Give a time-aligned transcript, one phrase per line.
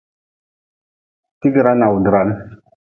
[1.39, 2.29] Tigra nawdran.